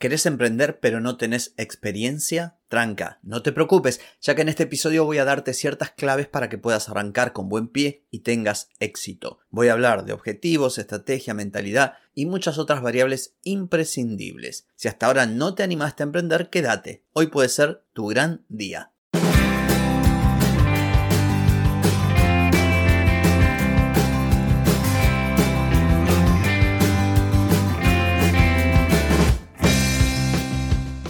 ¿Querés 0.00 0.24
emprender 0.24 0.80
pero 0.80 0.98
no 0.98 1.18
tenés 1.18 1.52
experiencia? 1.58 2.56
Tranca, 2.68 3.18
no 3.22 3.42
te 3.42 3.52
preocupes, 3.52 4.00
ya 4.22 4.34
que 4.34 4.40
en 4.40 4.48
este 4.48 4.62
episodio 4.62 5.04
voy 5.04 5.18
a 5.18 5.26
darte 5.26 5.52
ciertas 5.52 5.90
claves 5.90 6.26
para 6.26 6.48
que 6.48 6.56
puedas 6.56 6.88
arrancar 6.88 7.34
con 7.34 7.50
buen 7.50 7.68
pie 7.68 8.06
y 8.10 8.20
tengas 8.20 8.70
éxito. 8.78 9.40
Voy 9.50 9.68
a 9.68 9.74
hablar 9.74 10.06
de 10.06 10.14
objetivos, 10.14 10.78
estrategia, 10.78 11.34
mentalidad 11.34 11.98
y 12.14 12.24
muchas 12.24 12.56
otras 12.56 12.80
variables 12.80 13.34
imprescindibles. 13.42 14.66
Si 14.74 14.88
hasta 14.88 15.04
ahora 15.04 15.26
no 15.26 15.54
te 15.54 15.64
animaste 15.64 16.02
a 16.02 16.06
emprender, 16.06 16.48
quédate. 16.48 17.04
Hoy 17.12 17.26
puede 17.26 17.50
ser 17.50 17.84
tu 17.92 18.06
gran 18.06 18.46
día. 18.48 18.92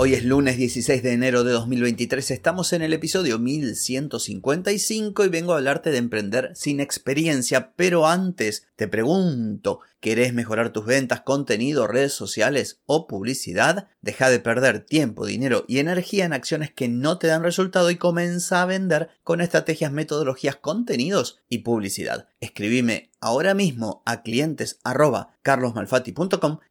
Hoy 0.00 0.14
es 0.14 0.24
lunes 0.24 0.56
16 0.56 1.02
de 1.02 1.12
enero 1.12 1.42
de 1.42 1.50
2023, 1.50 2.30
estamos 2.30 2.72
en 2.72 2.82
el 2.82 2.92
episodio 2.92 3.40
1155 3.40 5.24
y 5.24 5.28
vengo 5.28 5.52
a 5.52 5.56
hablarte 5.56 5.90
de 5.90 5.98
emprender 5.98 6.52
sin 6.54 6.78
experiencia, 6.78 7.72
pero 7.74 8.06
antes 8.06 8.68
te 8.76 8.86
pregunto, 8.86 9.80
¿querés 10.00 10.32
mejorar 10.32 10.72
tus 10.72 10.86
ventas, 10.86 11.20
contenido, 11.20 11.86
redes 11.86 12.12
sociales 12.12 12.80
o 12.86 13.06
publicidad? 13.06 13.88
Deja 14.00 14.30
de 14.30 14.40
perder 14.40 14.80
tiempo, 14.80 15.26
dinero 15.26 15.64
y 15.68 15.78
energía 15.78 16.24
en 16.24 16.32
acciones 16.32 16.72
que 16.72 16.88
no 16.88 17.18
te 17.18 17.26
dan 17.26 17.42
resultado 17.42 17.90
y 17.90 17.96
comienza 17.96 18.62
a 18.62 18.66
vender 18.66 19.10
con 19.24 19.40
estrategias, 19.40 19.92
metodologías, 19.92 20.56
contenidos 20.56 21.40
y 21.48 21.58
publicidad. 21.58 22.28
Escribime 22.40 23.10
ahora 23.20 23.54
mismo 23.54 24.02
a 24.06 24.22
clientes 24.22 24.78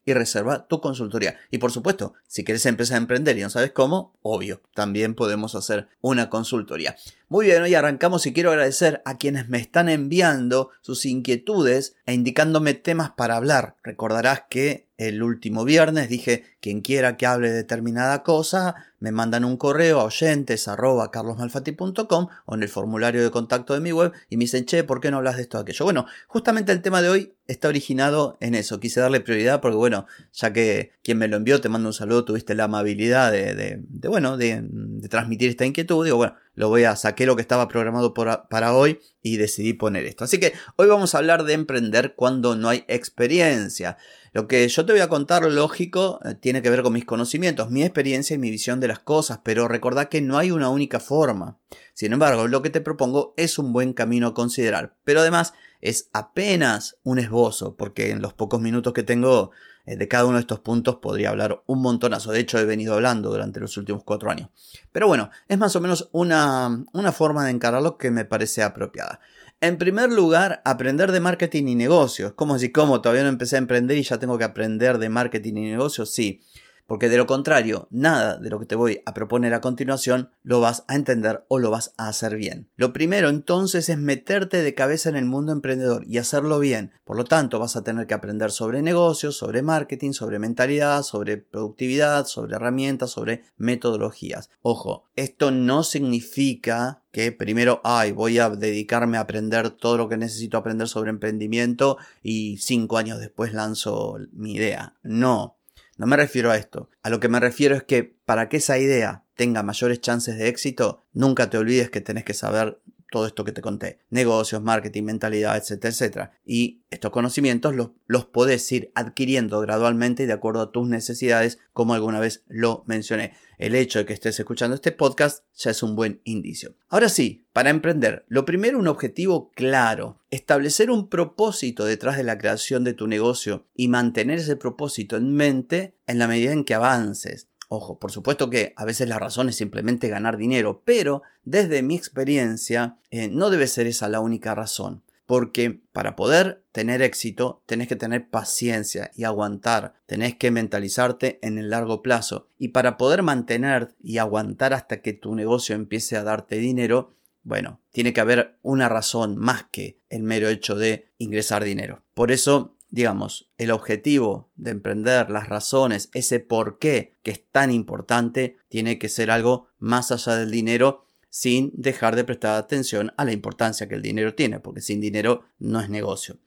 y 0.04 0.12
reserva 0.12 0.66
tu 0.68 0.80
consultoría. 0.80 1.36
Y 1.50 1.58
por 1.58 1.72
supuesto, 1.72 2.14
si 2.26 2.44
quieres 2.44 2.64
empezar 2.66 2.94
a 2.94 2.98
emprender 2.98 3.36
y 3.36 3.42
no 3.42 3.50
sabes 3.50 3.72
cómo, 3.72 4.18
obvio, 4.22 4.62
también 4.74 5.14
podemos 5.14 5.54
hacer 5.54 5.88
una 6.00 6.30
consultoría. 6.30 6.96
Muy 7.28 7.46
bien, 7.46 7.62
hoy 7.62 7.74
arrancamos 7.74 8.26
y 8.26 8.32
quiero 8.32 8.50
agradecer 8.50 9.02
a 9.04 9.18
quienes 9.18 9.48
me 9.48 9.58
están 9.58 9.88
enviando 9.88 10.70
sus 10.80 11.04
inquietudes 11.04 11.96
e 12.06 12.14
indicándome 12.14 12.74
temas 12.74 13.10
para 13.18 13.36
hablar. 13.36 13.76
Recordarás 13.82 14.44
que 14.48 14.87
el 14.98 15.22
último 15.22 15.64
viernes 15.64 16.08
dije, 16.08 16.44
quien 16.60 16.80
quiera 16.80 17.16
que 17.16 17.24
hable 17.24 17.50
de 17.50 17.54
determinada 17.54 18.24
cosa, 18.24 18.74
me 18.98 19.12
mandan 19.12 19.44
un 19.44 19.56
correo 19.56 20.00
a 20.00 20.04
oyentes 20.04 20.66
arroba 20.66 21.12
carlosmalfati.com 21.12 22.26
o 22.46 22.54
en 22.54 22.62
el 22.64 22.68
formulario 22.68 23.22
de 23.22 23.30
contacto 23.30 23.74
de 23.74 23.80
mi 23.80 23.92
web 23.92 24.12
y 24.28 24.36
me 24.36 24.44
dicen, 24.44 24.64
che, 24.64 24.82
¿por 24.82 25.00
qué 25.00 25.12
no 25.12 25.18
hablas 25.18 25.36
de 25.36 25.42
esto 25.42 25.56
o 25.56 25.60
aquello? 25.60 25.84
Bueno, 25.84 26.06
justamente 26.26 26.72
el 26.72 26.82
tema 26.82 27.00
de 27.00 27.10
hoy 27.10 27.34
está 27.46 27.68
originado 27.68 28.38
en 28.40 28.56
eso. 28.56 28.80
Quise 28.80 28.98
darle 28.98 29.20
prioridad 29.20 29.60
porque, 29.60 29.76
bueno, 29.76 30.06
ya 30.32 30.52
que 30.52 30.90
quien 31.04 31.18
me 31.18 31.28
lo 31.28 31.36
envió 31.36 31.60
te 31.60 31.68
mando 31.68 31.90
un 31.90 31.94
saludo, 31.94 32.24
tuviste 32.24 32.56
la 32.56 32.64
amabilidad 32.64 33.30
de, 33.30 33.54
de, 33.54 34.08
bueno, 34.08 34.36
de, 34.36 34.64
transmitir 35.08 35.50
esta 35.50 35.64
inquietud. 35.64 36.04
Digo, 36.04 36.16
bueno, 36.16 36.34
lo 36.54 36.68
voy 36.68 36.82
a 36.82 36.96
saqué 36.96 37.24
lo 37.24 37.36
que 37.36 37.42
estaba 37.42 37.68
programado 37.68 38.12
para 38.14 38.74
hoy 38.74 38.98
y 39.22 39.36
decidí 39.36 39.74
poner 39.74 40.06
esto. 40.06 40.24
Así 40.24 40.40
que 40.40 40.54
hoy 40.76 40.88
vamos 40.88 41.14
a 41.14 41.18
hablar 41.18 41.44
de 41.44 41.52
emprender 41.52 42.14
cuando 42.16 42.56
no 42.56 42.68
hay 42.68 42.84
experiencia. 42.88 43.96
Lo 44.38 44.46
que 44.46 44.68
yo 44.68 44.86
te 44.86 44.92
voy 44.92 45.00
a 45.00 45.08
contar, 45.08 45.42
lógico, 45.50 46.20
eh, 46.24 46.36
tiene 46.36 46.62
que 46.62 46.70
ver 46.70 46.84
con 46.84 46.92
mis 46.92 47.04
conocimientos, 47.04 47.72
mi 47.72 47.82
experiencia 47.82 48.34
y 48.34 48.38
mi 48.38 48.52
visión 48.52 48.78
de 48.78 48.86
las 48.86 49.00
cosas, 49.00 49.40
pero 49.42 49.66
recordad 49.66 50.08
que 50.08 50.20
no 50.20 50.38
hay 50.38 50.52
una 50.52 50.68
única 50.68 51.00
forma. 51.00 51.58
Sin 51.92 52.12
embargo, 52.12 52.46
lo 52.46 52.62
que 52.62 52.70
te 52.70 52.80
propongo 52.80 53.34
es 53.36 53.58
un 53.58 53.72
buen 53.72 53.94
camino 53.94 54.28
a 54.28 54.34
considerar, 54.34 54.94
pero 55.02 55.22
además 55.22 55.54
es 55.80 56.08
apenas 56.12 56.98
un 57.02 57.18
esbozo, 57.18 57.74
porque 57.74 58.12
en 58.12 58.22
los 58.22 58.32
pocos 58.32 58.60
minutos 58.60 58.92
que 58.92 59.02
tengo 59.02 59.50
eh, 59.86 59.96
de 59.96 60.06
cada 60.06 60.26
uno 60.26 60.36
de 60.36 60.42
estos 60.42 60.60
puntos 60.60 60.98
podría 61.02 61.30
hablar 61.30 61.64
un 61.66 61.82
montonazo. 61.82 62.30
De 62.30 62.38
hecho, 62.38 62.60
he 62.60 62.64
venido 62.64 62.94
hablando 62.94 63.30
durante 63.30 63.58
los 63.58 63.76
últimos 63.76 64.04
cuatro 64.04 64.30
años. 64.30 64.50
Pero 64.92 65.08
bueno, 65.08 65.30
es 65.48 65.58
más 65.58 65.74
o 65.74 65.80
menos 65.80 66.10
una, 66.12 66.84
una 66.92 67.10
forma 67.10 67.44
de 67.44 67.50
encararlo 67.50 67.98
que 67.98 68.12
me 68.12 68.24
parece 68.24 68.62
apropiada. 68.62 69.18
En 69.60 69.76
primer 69.76 70.12
lugar, 70.12 70.62
aprender 70.64 71.10
de 71.10 71.18
marketing 71.18 71.66
y 71.66 71.74
negocios. 71.74 72.32
¿Cómo 72.34 72.58
si 72.60 72.70
cómo? 72.70 73.00
Todavía 73.00 73.24
no 73.24 73.28
empecé 73.28 73.56
a 73.56 73.58
emprender 73.58 73.98
y 73.98 74.04
ya 74.04 74.18
tengo 74.18 74.38
que 74.38 74.44
aprender 74.44 74.98
de 74.98 75.08
marketing 75.08 75.54
y 75.56 75.70
negocios. 75.70 76.12
Sí, 76.12 76.42
porque 76.88 77.10
de 77.10 77.18
lo 77.18 77.26
contrario, 77.26 77.86
nada 77.90 78.38
de 78.38 78.48
lo 78.48 78.58
que 78.58 78.64
te 78.64 78.74
voy 78.74 79.02
a 79.04 79.12
proponer 79.12 79.52
a 79.52 79.60
continuación 79.60 80.30
lo 80.42 80.60
vas 80.60 80.84
a 80.88 80.94
entender 80.94 81.44
o 81.48 81.58
lo 81.58 81.70
vas 81.70 81.92
a 81.98 82.08
hacer 82.08 82.34
bien. 82.34 82.70
Lo 82.76 82.94
primero 82.94 83.28
entonces 83.28 83.90
es 83.90 83.98
meterte 83.98 84.62
de 84.62 84.74
cabeza 84.74 85.10
en 85.10 85.16
el 85.16 85.26
mundo 85.26 85.52
emprendedor 85.52 86.04
y 86.08 86.16
hacerlo 86.16 86.58
bien. 86.58 86.92
Por 87.04 87.18
lo 87.18 87.24
tanto, 87.24 87.58
vas 87.58 87.76
a 87.76 87.84
tener 87.84 88.06
que 88.06 88.14
aprender 88.14 88.50
sobre 88.50 88.80
negocios, 88.80 89.36
sobre 89.36 89.60
marketing, 89.60 90.12
sobre 90.12 90.38
mentalidad, 90.38 91.02
sobre 91.02 91.36
productividad, 91.36 92.24
sobre 92.24 92.56
herramientas, 92.56 93.10
sobre 93.10 93.42
metodologías. 93.58 94.48
Ojo, 94.62 95.04
esto 95.14 95.50
no 95.50 95.82
significa 95.82 97.02
que 97.12 97.32
primero, 97.32 97.82
ay, 97.84 98.12
voy 98.12 98.38
a 98.38 98.48
dedicarme 98.48 99.18
a 99.18 99.22
aprender 99.22 99.70
todo 99.70 99.98
lo 99.98 100.08
que 100.08 100.16
necesito 100.16 100.56
aprender 100.56 100.88
sobre 100.88 101.10
emprendimiento 101.10 101.98
y 102.22 102.56
cinco 102.58 102.96
años 102.96 103.18
después 103.18 103.52
lanzo 103.52 104.18
mi 104.32 104.54
idea. 104.54 104.96
No, 105.02 105.57
no 105.98 106.06
me 106.06 106.16
refiero 106.16 106.50
a 106.50 106.56
esto. 106.56 106.88
A 107.02 107.10
lo 107.10 107.20
que 107.20 107.28
me 107.28 107.40
refiero 107.40 107.76
es 107.76 107.82
que 107.82 108.04
para 108.24 108.48
que 108.48 108.58
esa 108.58 108.78
idea 108.78 109.24
tenga 109.34 109.62
mayores 109.62 110.00
chances 110.00 110.38
de 110.38 110.48
éxito, 110.48 111.04
nunca 111.12 111.50
te 111.50 111.58
olvides 111.58 111.90
que 111.90 112.00
tenés 112.00 112.24
que 112.24 112.34
saber 112.34 112.80
todo 113.10 113.26
esto 113.26 113.44
que 113.44 113.52
te 113.52 113.62
conté. 113.62 113.98
Negocios, 114.10 114.62
marketing, 114.62 115.04
mentalidad, 115.04 115.56
etcétera, 115.56 115.90
etcétera. 115.90 116.32
Y 116.44 116.82
estos 116.90 117.10
conocimientos 117.10 117.74
los, 117.74 117.90
los 118.06 118.26
podés 118.26 118.70
ir 118.72 118.92
adquiriendo 118.94 119.60
gradualmente 119.60 120.26
de 120.26 120.32
acuerdo 120.32 120.60
a 120.60 120.72
tus 120.72 120.88
necesidades, 120.88 121.58
como 121.72 121.94
alguna 121.94 122.20
vez 122.20 122.44
lo 122.48 122.84
mencioné. 122.86 123.34
El 123.58 123.74
hecho 123.74 123.98
de 123.98 124.06
que 124.06 124.12
estés 124.12 124.38
escuchando 124.38 124.74
este 124.74 124.92
podcast 124.92 125.44
ya 125.56 125.70
es 125.70 125.82
un 125.82 125.96
buen 125.96 126.20
indicio. 126.24 126.76
Ahora 126.88 127.08
sí, 127.08 127.46
para 127.52 127.70
emprender, 127.70 128.24
lo 128.28 128.44
primero 128.44 128.78
un 128.78 128.86
objetivo 128.86 129.50
claro. 129.50 130.20
Establecer 130.30 130.90
un 130.90 131.08
propósito 131.08 131.84
detrás 131.84 132.16
de 132.16 132.22
la 132.22 132.38
creación 132.38 132.84
de 132.84 132.94
tu 132.94 133.08
negocio 133.08 133.66
y 133.74 133.88
mantener 133.88 134.38
ese 134.38 134.56
propósito 134.56 135.16
en 135.16 135.32
mente 135.34 135.96
en 136.06 136.18
la 136.18 136.28
medida 136.28 136.52
en 136.52 136.64
que 136.64 136.74
avances. 136.74 137.47
Ojo, 137.68 137.98
por 137.98 138.10
supuesto 138.10 138.48
que 138.48 138.72
a 138.76 138.84
veces 138.86 139.08
la 139.08 139.18
razón 139.18 139.50
es 139.50 139.56
simplemente 139.56 140.08
ganar 140.08 140.38
dinero, 140.38 140.82
pero 140.84 141.22
desde 141.44 141.82
mi 141.82 141.96
experiencia 141.96 142.96
eh, 143.10 143.28
no 143.28 143.50
debe 143.50 143.66
ser 143.66 143.86
esa 143.86 144.08
la 144.08 144.20
única 144.20 144.54
razón. 144.54 145.02
Porque 145.26 145.82
para 145.92 146.16
poder 146.16 146.64
tener 146.72 147.02
éxito 147.02 147.62
tenés 147.66 147.86
que 147.86 147.96
tener 147.96 148.30
paciencia 148.30 149.10
y 149.14 149.24
aguantar, 149.24 149.92
tenés 150.06 150.36
que 150.36 150.50
mentalizarte 150.50 151.38
en 151.42 151.58
el 151.58 151.68
largo 151.68 152.00
plazo. 152.00 152.48
Y 152.58 152.68
para 152.68 152.96
poder 152.96 153.22
mantener 153.22 153.94
y 154.02 154.16
aguantar 154.16 154.72
hasta 154.72 155.02
que 155.02 155.12
tu 155.12 155.34
negocio 155.34 155.74
empiece 155.74 156.16
a 156.16 156.22
darte 156.22 156.56
dinero, 156.56 157.12
bueno, 157.42 157.82
tiene 157.92 158.14
que 158.14 158.22
haber 158.22 158.56
una 158.62 158.88
razón 158.88 159.36
más 159.36 159.64
que 159.70 160.00
el 160.08 160.22
mero 160.22 160.48
hecho 160.48 160.76
de 160.76 161.10
ingresar 161.18 161.62
dinero. 161.62 162.02
Por 162.14 162.32
eso 162.32 162.77
digamos, 162.90 163.50
el 163.58 163.70
objetivo 163.70 164.50
de 164.56 164.70
emprender, 164.70 165.30
las 165.30 165.48
razones, 165.48 166.10
ese 166.14 166.40
por 166.40 166.78
qué 166.78 167.16
que 167.22 167.30
es 167.30 167.44
tan 167.50 167.70
importante, 167.70 168.56
tiene 168.68 168.98
que 168.98 169.08
ser 169.08 169.30
algo 169.30 169.68
más 169.78 170.10
allá 170.10 170.36
del 170.36 170.50
dinero 170.50 171.04
sin 171.30 171.70
dejar 171.74 172.16
de 172.16 172.24
prestar 172.24 172.56
atención 172.56 173.12
a 173.16 173.24
la 173.24 173.32
importancia 173.32 173.88
que 173.88 173.94
el 173.94 174.02
dinero 174.02 174.34
tiene, 174.34 174.60
porque 174.60 174.80
sin 174.80 175.00
dinero 175.00 175.44
no 175.58 175.80
es 175.80 175.90
negocio. 175.90 176.38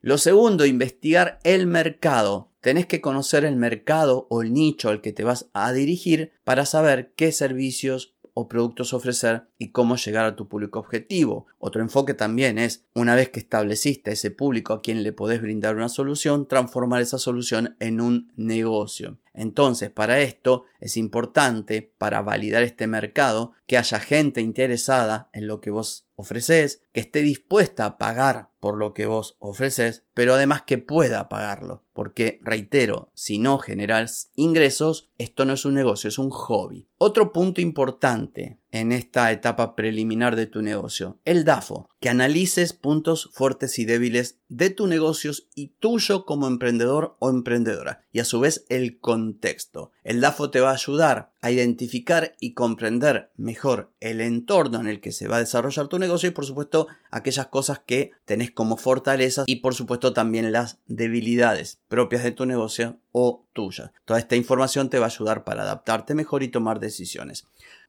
Lo 0.00 0.18
segundo, 0.18 0.66
investigar 0.66 1.40
el 1.42 1.66
mercado. 1.66 2.52
Tenés 2.60 2.86
que 2.86 3.00
conocer 3.00 3.44
el 3.44 3.56
mercado 3.56 4.26
o 4.30 4.42
el 4.42 4.52
nicho 4.52 4.88
al 4.88 5.00
que 5.00 5.12
te 5.12 5.24
vas 5.24 5.48
a 5.52 5.72
dirigir 5.72 6.32
para 6.44 6.66
saber 6.66 7.12
qué 7.16 7.32
servicios 7.32 8.14
o 8.38 8.48
productos 8.48 8.92
ofrecer 8.92 9.48
y 9.56 9.70
cómo 9.70 9.96
llegar 9.96 10.26
a 10.26 10.36
tu 10.36 10.46
público 10.46 10.78
objetivo. 10.78 11.46
Otro 11.58 11.80
enfoque 11.80 12.12
también 12.12 12.58
es, 12.58 12.84
una 12.94 13.14
vez 13.14 13.30
que 13.30 13.40
estableciste 13.40 14.12
ese 14.12 14.30
público 14.30 14.74
a 14.74 14.82
quien 14.82 15.02
le 15.02 15.14
podés 15.14 15.40
brindar 15.40 15.74
una 15.74 15.88
solución, 15.88 16.46
transformar 16.46 17.00
esa 17.00 17.16
solución 17.16 17.76
en 17.80 18.02
un 18.02 18.30
negocio. 18.36 19.16
Entonces, 19.36 19.90
para 19.90 20.20
esto 20.20 20.64
es 20.80 20.96
importante, 20.96 21.92
para 21.98 22.22
validar 22.22 22.62
este 22.62 22.86
mercado, 22.86 23.52
que 23.66 23.78
haya 23.78 24.00
gente 24.00 24.40
interesada 24.40 25.28
en 25.32 25.46
lo 25.46 25.60
que 25.60 25.70
vos 25.70 26.08
ofreces, 26.16 26.82
que 26.92 27.00
esté 27.00 27.20
dispuesta 27.20 27.84
a 27.84 27.98
pagar 27.98 28.48
por 28.58 28.78
lo 28.78 28.94
que 28.94 29.06
vos 29.06 29.36
ofreces, 29.38 30.04
pero 30.14 30.34
además 30.34 30.62
que 30.62 30.78
pueda 30.78 31.28
pagarlo. 31.28 31.84
Porque, 31.92 32.40
reitero, 32.42 33.10
si 33.14 33.38
no 33.38 33.58
generas 33.58 34.30
ingresos, 34.34 35.10
esto 35.18 35.44
no 35.44 35.52
es 35.52 35.64
un 35.64 35.74
negocio, 35.74 36.08
es 36.08 36.18
un 36.18 36.30
hobby. 36.30 36.88
Otro 36.98 37.32
punto 37.32 37.60
importante 37.60 38.58
en 38.80 38.92
esta 38.92 39.32
etapa 39.32 39.74
preliminar 39.74 40.36
de 40.36 40.46
tu 40.46 40.60
negocio. 40.60 41.18
El 41.24 41.44
DAFO, 41.44 41.88
que 42.00 42.10
analices 42.10 42.72
puntos 42.72 43.30
fuertes 43.32 43.78
y 43.78 43.84
débiles 43.84 44.38
de 44.48 44.70
tu 44.70 44.86
negocio 44.86 45.32
y 45.54 45.68
tuyo 45.80 46.24
como 46.24 46.46
emprendedor 46.46 47.16
o 47.18 47.30
emprendedora 47.30 48.04
y 48.12 48.20
a 48.20 48.24
su 48.24 48.38
vez 48.38 48.64
el 48.68 48.98
contexto. 49.00 49.92
El 50.04 50.20
DAFO 50.20 50.50
te 50.50 50.60
va 50.60 50.70
a 50.70 50.74
ayudar 50.74 51.32
a 51.40 51.50
identificar 51.50 52.36
y 52.38 52.54
comprender 52.54 53.30
mejor 53.36 53.92
el 54.00 54.20
entorno 54.20 54.80
en 54.80 54.88
el 54.88 55.00
que 55.00 55.12
se 55.12 55.26
va 55.26 55.36
a 55.36 55.40
desarrollar 55.40 55.88
tu 55.88 55.98
negocio 55.98 56.28
y 56.28 56.32
por 56.32 56.44
supuesto 56.46 56.86
aquellas 57.10 57.46
cosas 57.46 57.80
que 57.84 58.12
tenés 58.24 58.50
como 58.50 58.76
fortalezas 58.76 59.44
y 59.48 59.56
por 59.56 59.74
supuesto 59.74 60.12
también 60.12 60.52
las 60.52 60.78
debilidades 60.86 61.78
propias 61.88 62.22
de 62.22 62.32
tu 62.32 62.46
negocio 62.46 62.98
o 63.12 63.46
tuyas. 63.52 63.90
Toda 64.04 64.18
esta 64.18 64.36
información 64.36 64.90
te 64.90 64.98
va 64.98 65.06
a 65.06 65.08
ayudar 65.08 65.44
para 65.44 65.62
adaptarte 65.62 66.14
mejor 66.14 66.42
y 66.42 66.48
tomar 66.48 66.78
decisiones. 66.78 67.46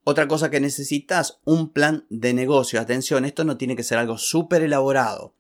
Otra 0.09 0.30
cosa 0.30 0.50
que 0.50 0.62
necesitas, 0.62 1.42
un 1.44 1.74
plan 1.74 2.06
de 2.09 2.33
negocio. 2.33 2.80
Atención, 2.80 3.25
esto 3.25 3.44
no 3.44 3.57
tiene 3.57 3.75
que 3.75 3.83
ser 3.83 3.98
algo 3.98 4.18
súper 4.18 4.62
elaborado. 4.62 5.36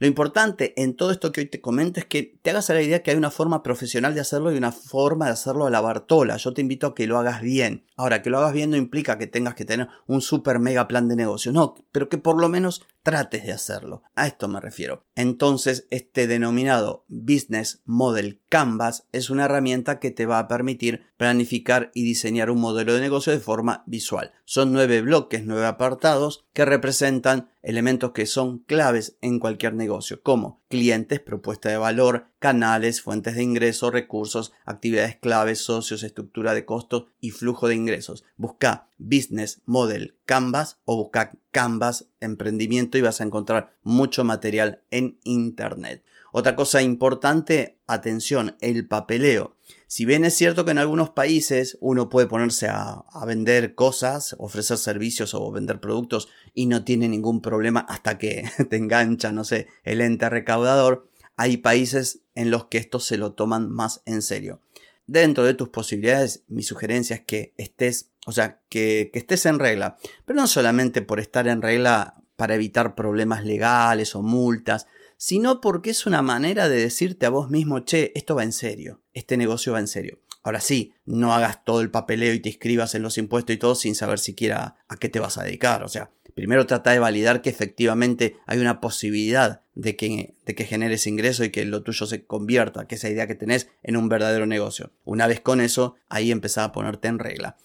Lo 0.00 0.06
importante 0.06 0.72
en 0.82 0.96
todo 0.96 1.10
esto 1.10 1.30
que 1.30 1.42
hoy 1.42 1.46
te 1.46 1.60
comento 1.60 2.00
es 2.00 2.06
que 2.06 2.38
te 2.40 2.48
hagas 2.48 2.70
la 2.70 2.80
idea 2.80 3.02
que 3.02 3.10
hay 3.10 3.18
una 3.18 3.30
forma 3.30 3.62
profesional 3.62 4.14
de 4.14 4.22
hacerlo 4.22 4.50
y 4.50 4.56
una 4.56 4.72
forma 4.72 5.26
de 5.26 5.32
hacerlo 5.32 5.66
a 5.66 5.70
la 5.70 5.82
Bartola. 5.82 6.38
Yo 6.38 6.54
te 6.54 6.62
invito 6.62 6.86
a 6.86 6.94
que 6.94 7.06
lo 7.06 7.18
hagas 7.18 7.42
bien. 7.42 7.84
Ahora, 7.96 8.22
que 8.22 8.30
lo 8.30 8.38
hagas 8.38 8.54
bien 8.54 8.70
no 8.70 8.78
implica 8.78 9.18
que 9.18 9.26
tengas 9.26 9.54
que 9.54 9.66
tener 9.66 9.88
un 10.06 10.22
super 10.22 10.58
mega 10.58 10.88
plan 10.88 11.06
de 11.06 11.16
negocio, 11.16 11.52
no, 11.52 11.74
pero 11.92 12.08
que 12.08 12.16
por 12.16 12.40
lo 12.40 12.48
menos 12.48 12.82
trates 13.02 13.44
de 13.44 13.52
hacerlo. 13.52 14.02
A 14.14 14.26
esto 14.26 14.48
me 14.48 14.58
refiero. 14.58 15.04
Entonces, 15.16 15.86
este 15.90 16.26
denominado 16.26 17.04
Business 17.08 17.82
Model 17.84 18.40
Canvas 18.48 19.06
es 19.12 19.28
una 19.28 19.44
herramienta 19.44 19.98
que 19.98 20.10
te 20.10 20.24
va 20.24 20.38
a 20.38 20.48
permitir 20.48 21.02
planificar 21.18 21.90
y 21.92 22.04
diseñar 22.04 22.50
un 22.50 22.60
modelo 22.60 22.94
de 22.94 23.00
negocio 23.02 23.34
de 23.34 23.40
forma 23.40 23.84
visual. 23.86 24.32
Son 24.46 24.72
nueve 24.72 25.02
bloques, 25.02 25.44
nueve 25.44 25.66
apartados 25.66 26.46
que 26.54 26.64
representan 26.64 27.50
elementos 27.62 28.12
que 28.12 28.26
son 28.26 28.58
claves 28.58 29.16
en 29.20 29.38
cualquier 29.38 29.74
negocio, 29.74 30.22
como 30.22 30.60
clientes, 30.68 31.20
propuesta 31.20 31.68
de 31.68 31.76
valor, 31.76 32.26
canales, 32.38 33.02
fuentes 33.02 33.34
de 33.34 33.42
ingreso, 33.42 33.90
recursos, 33.90 34.52
actividades 34.64 35.16
claves, 35.16 35.60
socios, 35.60 36.02
estructura 36.02 36.54
de 36.54 36.64
costos 36.64 37.06
y 37.20 37.30
flujo 37.30 37.68
de 37.68 37.74
ingresos. 37.74 38.24
Busca 38.36 38.88
Business 38.98 39.60
Model 39.66 40.16
Canvas 40.24 40.78
o 40.84 40.96
busca 40.96 41.32
Canvas 41.50 42.06
Emprendimiento 42.20 42.98
y 42.98 43.02
vas 43.02 43.20
a 43.20 43.24
encontrar 43.24 43.74
mucho 43.82 44.24
material 44.24 44.82
en 44.90 45.18
Internet. 45.24 46.04
Otra 46.32 46.54
cosa 46.54 46.82
importante, 46.82 47.78
atención, 47.86 48.56
el 48.60 48.86
papeleo. 48.86 49.56
Si 49.86 50.04
bien 50.04 50.24
es 50.24 50.34
cierto 50.34 50.64
que 50.64 50.70
en 50.70 50.78
algunos 50.78 51.10
países 51.10 51.76
uno 51.80 52.08
puede 52.08 52.28
ponerse 52.28 52.68
a, 52.68 53.04
vender 53.26 53.74
cosas, 53.74 54.36
ofrecer 54.38 54.78
servicios 54.78 55.34
o 55.34 55.50
vender 55.50 55.80
productos 55.80 56.28
y 56.54 56.66
no 56.66 56.84
tiene 56.84 57.08
ningún 57.08 57.40
problema 57.40 57.80
hasta 57.80 58.16
que 58.18 58.44
te 58.70 58.76
engancha, 58.76 59.32
no 59.32 59.44
sé, 59.44 59.66
el 59.82 60.00
ente 60.00 60.28
recaudador, 60.28 61.08
hay 61.36 61.56
países 61.56 62.20
en 62.34 62.50
los 62.50 62.66
que 62.66 62.78
esto 62.78 63.00
se 63.00 63.16
lo 63.16 63.32
toman 63.32 63.70
más 63.70 64.02
en 64.04 64.22
serio. 64.22 64.60
Dentro 65.06 65.42
de 65.42 65.54
tus 65.54 65.70
posibilidades, 65.70 66.44
mi 66.46 66.62
sugerencia 66.62 67.16
es 67.16 67.22
que 67.22 67.52
estés, 67.56 68.10
o 68.26 68.32
sea, 68.32 68.60
que, 68.68 69.10
estés 69.12 69.44
en 69.46 69.58
regla, 69.58 69.96
pero 70.24 70.38
no 70.38 70.46
solamente 70.46 71.02
por 71.02 71.18
estar 71.18 71.48
en 71.48 71.62
regla 71.62 72.22
para 72.36 72.54
evitar 72.54 72.94
problemas 72.94 73.44
legales 73.44 74.14
o 74.14 74.22
multas, 74.22 74.86
sino 75.20 75.60
porque 75.60 75.90
es 75.90 76.06
una 76.06 76.22
manera 76.22 76.70
de 76.70 76.80
decirte 76.80 77.26
a 77.26 77.28
vos 77.30 77.50
mismo, 77.50 77.80
che, 77.80 78.10
esto 78.14 78.34
va 78.34 78.42
en 78.42 78.54
serio, 78.54 79.02
este 79.12 79.36
negocio 79.36 79.74
va 79.74 79.78
en 79.78 79.86
serio. 79.86 80.18
Ahora 80.42 80.62
sí, 80.62 80.94
no 81.04 81.34
hagas 81.34 81.62
todo 81.62 81.82
el 81.82 81.90
papeleo 81.90 82.32
y 82.32 82.40
te 82.40 82.48
inscribas 82.48 82.94
en 82.94 83.02
los 83.02 83.18
impuestos 83.18 83.54
y 83.54 83.58
todo 83.58 83.74
sin 83.74 83.94
saber 83.94 84.18
siquiera 84.18 84.76
a 84.88 84.96
qué 84.96 85.10
te 85.10 85.20
vas 85.20 85.36
a 85.36 85.42
dedicar. 85.42 85.82
O 85.82 85.88
sea, 85.88 86.10
primero 86.34 86.64
trata 86.66 86.92
de 86.92 87.00
validar 87.00 87.42
que 87.42 87.50
efectivamente 87.50 88.38
hay 88.46 88.60
una 88.60 88.80
posibilidad 88.80 89.60
de 89.74 89.94
que, 89.94 90.36
de 90.46 90.54
que 90.54 90.64
generes 90.64 91.06
ingreso 91.06 91.44
y 91.44 91.50
que 91.50 91.66
lo 91.66 91.82
tuyo 91.82 92.06
se 92.06 92.24
convierta, 92.24 92.86
que 92.86 92.94
esa 92.94 93.10
idea 93.10 93.26
que 93.26 93.34
tenés 93.34 93.68
en 93.82 93.98
un 93.98 94.08
verdadero 94.08 94.46
negocio. 94.46 94.90
Una 95.04 95.26
vez 95.26 95.42
con 95.42 95.60
eso, 95.60 95.96
ahí 96.08 96.30
empezás 96.30 96.64
a 96.64 96.72
ponerte 96.72 97.08
en 97.08 97.18
regla. 97.18 97.58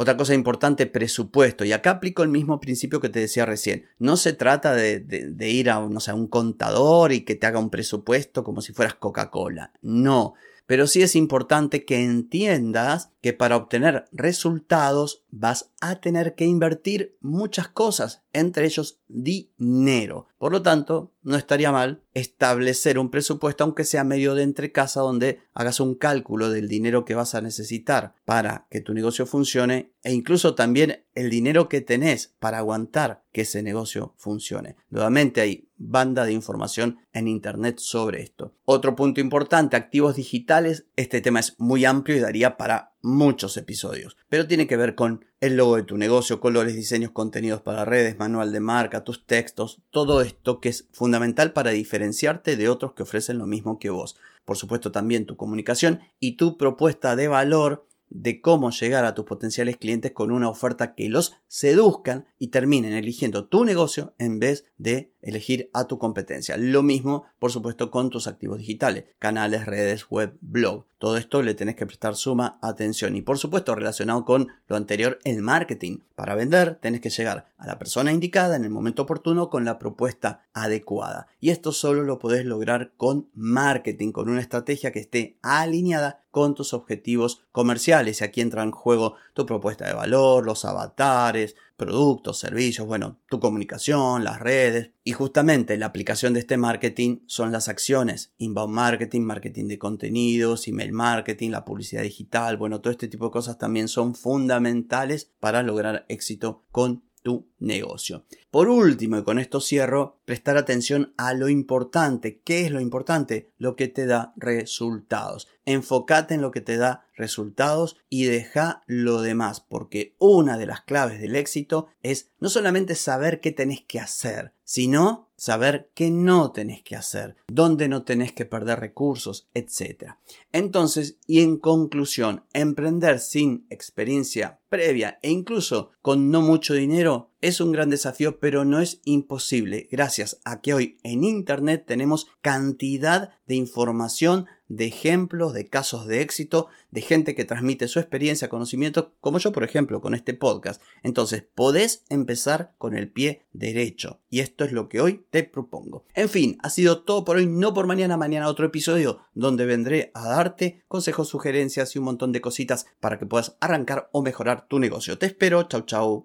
Otra 0.00 0.16
cosa 0.16 0.32
importante, 0.32 0.86
presupuesto. 0.86 1.64
Y 1.64 1.72
acá 1.72 1.90
aplico 1.90 2.22
el 2.22 2.28
mismo 2.28 2.60
principio 2.60 3.00
que 3.00 3.08
te 3.08 3.18
decía 3.18 3.44
recién. 3.46 3.86
No 3.98 4.16
se 4.16 4.32
trata 4.32 4.72
de, 4.72 5.50
ir 5.50 5.70
a, 5.70 5.80
no 5.80 5.98
sé, 5.98 6.12
un 6.12 6.28
contador 6.28 7.10
y 7.10 7.22
que 7.22 7.34
te 7.34 7.48
haga 7.48 7.58
un 7.58 7.68
presupuesto 7.68 8.44
como 8.44 8.60
si 8.60 8.72
fueras 8.72 8.94
Coca-Cola. 8.94 9.72
No. 9.82 10.34
Pero 10.66 10.86
sí 10.86 11.02
es 11.02 11.16
importante 11.16 11.84
que 11.84 12.04
entiendas 12.04 13.10
que 13.20 13.32
para 13.32 13.56
obtener 13.56 14.04
resultados 14.12 15.24
vas 15.32 15.72
a 15.80 15.96
tener 15.96 16.36
que 16.36 16.44
invertir 16.44 17.16
muchas 17.20 17.66
cosas, 17.66 18.22
entre 18.32 18.66
ellos 18.66 19.00
dinero. 19.08 20.27
Por 20.38 20.52
lo 20.52 20.62
tanto, 20.62 21.12
no 21.22 21.36
estaría 21.36 21.72
mal 21.72 22.04
establecer 22.14 22.98
un 22.98 23.10
presupuesto, 23.10 23.64
aunque 23.64 23.84
sea 23.84 24.04
medio 24.04 24.36
de 24.36 24.44
entre 24.44 24.70
casa, 24.70 25.00
donde 25.00 25.40
hagas 25.52 25.80
un 25.80 25.96
cálculo 25.96 26.48
del 26.48 26.68
dinero 26.68 27.04
que 27.04 27.16
vas 27.16 27.34
a 27.34 27.40
necesitar 27.40 28.14
para 28.24 28.68
que 28.70 28.80
tu 28.80 28.94
negocio 28.94 29.26
funcione 29.26 29.92
e 30.04 30.12
incluso 30.12 30.54
también 30.54 31.04
el 31.14 31.28
dinero 31.28 31.68
que 31.68 31.80
tenés 31.80 32.34
para 32.38 32.58
aguantar 32.58 33.24
que 33.32 33.40
ese 33.40 33.62
negocio 33.64 34.14
funcione. 34.16 34.76
Nuevamente 34.90 35.40
hay 35.40 35.68
banda 35.76 36.24
de 36.24 36.32
información 36.32 36.98
en 37.12 37.26
internet 37.26 37.78
sobre 37.78 38.22
esto. 38.22 38.54
Otro 38.64 38.94
punto 38.94 39.20
importante, 39.20 39.76
activos 39.76 40.16
digitales. 40.16 40.86
Este 40.96 41.20
tema 41.20 41.40
es 41.40 41.54
muy 41.58 41.84
amplio 41.84 42.16
y 42.16 42.20
daría 42.20 42.56
para 42.56 42.94
muchos 43.00 43.56
episodios, 43.56 44.16
pero 44.28 44.46
tiene 44.46 44.66
que 44.66 44.76
ver 44.76 44.94
con 44.94 45.24
el 45.40 45.56
logo 45.56 45.76
de 45.76 45.84
tu 45.84 45.96
negocio, 45.96 46.40
colores, 46.40 46.74
diseños, 46.74 47.12
contenidos 47.12 47.62
para 47.62 47.84
redes, 47.84 48.18
manual 48.18 48.52
de 48.52 48.60
marca, 48.60 49.04
tus 49.04 49.26
textos, 49.26 49.80
todo 49.90 50.20
esto 50.20 50.60
que 50.60 50.68
es 50.68 50.88
fundamental 50.92 51.52
para 51.52 51.70
diferenciarte 51.70 52.56
de 52.56 52.68
otros 52.68 52.94
que 52.94 53.04
ofrecen 53.04 53.38
lo 53.38 53.46
mismo 53.46 53.78
que 53.78 53.90
vos. 53.90 54.16
Por 54.44 54.56
supuesto 54.56 54.90
también 54.90 55.26
tu 55.26 55.36
comunicación 55.36 56.00
y 56.18 56.36
tu 56.36 56.56
propuesta 56.56 57.16
de 57.16 57.28
valor 57.28 57.86
de 58.10 58.40
cómo 58.40 58.70
llegar 58.70 59.04
a 59.04 59.14
tus 59.14 59.24
potenciales 59.24 59.76
clientes 59.76 60.12
con 60.12 60.30
una 60.30 60.48
oferta 60.48 60.94
que 60.94 61.08
los 61.08 61.34
seduzcan 61.46 62.26
y 62.38 62.48
terminen 62.48 62.94
eligiendo 62.94 63.46
tu 63.46 63.64
negocio 63.64 64.14
en 64.18 64.38
vez 64.38 64.64
de 64.78 65.12
elegir 65.28 65.70
a 65.72 65.84
tu 65.84 65.98
competencia. 65.98 66.56
Lo 66.56 66.82
mismo, 66.82 67.24
por 67.38 67.52
supuesto, 67.52 67.90
con 67.90 68.10
tus 68.10 68.26
activos 68.26 68.58
digitales, 68.58 69.04
canales, 69.18 69.66
redes, 69.66 70.06
web, 70.10 70.36
blog. 70.40 70.84
Todo 70.98 71.16
esto 71.16 71.42
le 71.42 71.54
tenés 71.54 71.76
que 71.76 71.86
prestar 71.86 72.16
suma 72.16 72.58
atención 72.60 73.14
y 73.14 73.22
por 73.22 73.38
supuesto 73.38 73.76
relacionado 73.76 74.24
con 74.24 74.48
lo 74.66 74.74
anterior, 74.76 75.20
el 75.22 75.42
marketing. 75.42 75.98
Para 76.16 76.34
vender 76.34 76.74
tenés 76.74 77.00
que 77.00 77.10
llegar 77.10 77.46
a 77.56 77.66
la 77.68 77.78
persona 77.78 78.12
indicada 78.12 78.56
en 78.56 78.64
el 78.64 78.70
momento 78.70 79.02
oportuno 79.02 79.48
con 79.48 79.64
la 79.64 79.78
propuesta 79.78 80.42
adecuada. 80.52 81.28
Y 81.40 81.50
esto 81.50 81.70
solo 81.70 82.02
lo 82.02 82.18
podés 82.18 82.44
lograr 82.44 82.92
con 82.96 83.28
marketing, 83.34 84.10
con 84.10 84.28
una 84.28 84.40
estrategia 84.40 84.90
que 84.90 84.98
esté 84.98 85.38
alineada 85.42 86.24
con 86.32 86.56
tus 86.56 86.72
objetivos 86.72 87.42
comerciales. 87.52 88.20
Y 88.20 88.24
aquí 88.24 88.40
entra 88.40 88.64
en 88.64 88.72
juego 88.72 89.14
tu 89.38 89.46
propuesta 89.46 89.86
de 89.86 89.94
valor, 89.94 90.44
los 90.44 90.64
avatares, 90.64 91.54
productos, 91.76 92.40
servicios, 92.40 92.88
bueno, 92.88 93.20
tu 93.30 93.38
comunicación, 93.38 94.24
las 94.24 94.40
redes. 94.40 94.90
Y 95.04 95.12
justamente 95.12 95.76
la 95.76 95.86
aplicación 95.86 96.34
de 96.34 96.40
este 96.40 96.56
marketing 96.56 97.20
son 97.26 97.52
las 97.52 97.68
acciones. 97.68 98.34
Inbound 98.38 98.74
marketing, 98.74 99.20
marketing 99.20 99.68
de 99.68 99.78
contenidos, 99.78 100.66
email 100.66 100.92
marketing, 100.92 101.50
la 101.50 101.64
publicidad 101.64 102.02
digital. 102.02 102.56
Bueno, 102.56 102.80
todo 102.80 102.90
este 102.90 103.06
tipo 103.06 103.26
de 103.26 103.30
cosas 103.30 103.58
también 103.58 103.86
son 103.86 104.16
fundamentales 104.16 105.30
para 105.38 105.62
lograr 105.62 106.04
éxito 106.08 106.64
con 106.72 107.04
tu 107.28 107.46
negocio. 107.58 108.24
Por 108.50 108.70
último, 108.70 109.18
y 109.18 109.22
con 109.22 109.38
esto 109.38 109.60
cierro, 109.60 110.18
prestar 110.24 110.56
atención 110.56 111.12
a 111.18 111.34
lo 111.34 111.50
importante. 111.50 112.40
¿Qué 112.42 112.64
es 112.64 112.70
lo 112.70 112.80
importante? 112.80 113.50
Lo 113.58 113.76
que 113.76 113.88
te 113.88 114.06
da 114.06 114.32
resultados. 114.36 115.46
Enfócate 115.66 116.32
en 116.32 116.40
lo 116.40 116.52
que 116.52 116.62
te 116.62 116.78
da 116.78 117.04
resultados 117.14 117.98
y 118.08 118.24
deja 118.24 118.82
lo 118.86 119.20
demás, 119.20 119.60
porque 119.60 120.14
una 120.18 120.56
de 120.56 120.64
las 120.64 120.80
claves 120.80 121.20
del 121.20 121.36
éxito 121.36 121.88
es 122.02 122.30
no 122.40 122.48
solamente 122.48 122.94
saber 122.94 123.40
qué 123.40 123.52
tenés 123.52 123.82
que 123.82 124.00
hacer, 124.00 124.54
sino 124.64 125.27
saber 125.38 125.90
qué 125.94 126.10
no 126.10 126.50
tenés 126.50 126.82
que 126.82 126.96
hacer, 126.96 127.36
dónde 127.46 127.88
no 127.88 128.02
tenés 128.02 128.32
que 128.32 128.44
perder 128.44 128.80
recursos, 128.80 129.48
etc. 129.54 130.16
Entonces, 130.52 131.16
y 131.26 131.40
en 131.40 131.56
conclusión, 131.56 132.44
emprender 132.52 133.20
sin 133.20 133.66
experiencia 133.70 134.60
previa 134.68 135.18
e 135.22 135.30
incluso 135.30 135.92
con 136.02 136.30
no 136.30 136.42
mucho 136.42 136.74
dinero 136.74 137.30
es 137.40 137.60
un 137.60 137.72
gran 137.72 137.88
desafío, 137.88 138.40
pero 138.40 138.64
no 138.64 138.80
es 138.80 139.00
imposible, 139.04 139.88
gracias 139.90 140.40
a 140.44 140.60
que 140.60 140.74
hoy 140.74 140.98
en 141.04 141.22
Internet 141.22 141.84
tenemos 141.86 142.26
cantidad 142.42 143.30
de 143.46 143.54
información 143.54 144.46
de 144.68 144.86
ejemplos, 144.86 145.52
de 145.52 145.68
casos 145.68 146.06
de 146.06 146.20
éxito, 146.20 146.68
de 146.90 147.00
gente 147.00 147.34
que 147.34 147.44
transmite 147.44 147.88
su 147.88 147.98
experiencia, 147.98 148.48
conocimiento, 148.48 149.12
como 149.20 149.38
yo 149.38 149.52
por 149.52 149.64
ejemplo 149.64 150.00
con 150.00 150.14
este 150.14 150.34
podcast. 150.34 150.80
Entonces, 151.02 151.44
podés 151.54 152.04
empezar 152.08 152.72
con 152.78 152.96
el 152.96 153.10
pie 153.10 153.46
derecho. 153.52 154.20
Y 154.30 154.40
esto 154.40 154.64
es 154.64 154.72
lo 154.72 154.88
que 154.88 155.00
hoy 155.00 155.24
te 155.30 155.42
propongo. 155.44 156.04
En 156.14 156.28
fin, 156.28 156.58
ha 156.62 156.70
sido 156.70 157.02
todo 157.02 157.24
por 157.24 157.36
hoy, 157.36 157.46
no 157.46 157.74
por 157.74 157.86
mañana, 157.86 158.16
mañana 158.16 158.48
otro 158.48 158.66
episodio 158.66 159.20
donde 159.34 159.66
vendré 159.66 160.10
a 160.14 160.28
darte 160.28 160.84
consejos, 160.88 161.28
sugerencias 161.28 161.94
y 161.94 161.98
un 161.98 162.04
montón 162.04 162.32
de 162.32 162.40
cositas 162.40 162.86
para 163.00 163.18
que 163.18 163.26
puedas 163.26 163.56
arrancar 163.60 164.08
o 164.12 164.22
mejorar 164.22 164.66
tu 164.68 164.78
negocio. 164.78 165.18
Te 165.18 165.26
espero, 165.26 165.62
chau 165.64 165.82
chau. 165.82 166.24